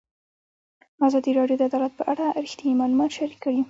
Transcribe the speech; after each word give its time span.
ازادي 1.07 1.31
راډیو 1.39 1.57
د 1.59 1.61
عدالت 1.69 1.93
په 1.99 2.03
اړه 2.11 2.25
رښتیني 2.43 2.73
معلومات 2.81 3.09
شریک 3.17 3.39
کړي. 3.45 3.59